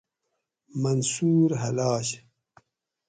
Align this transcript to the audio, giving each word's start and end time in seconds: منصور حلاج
منصور 0.83 1.49
حلاج 1.61 2.07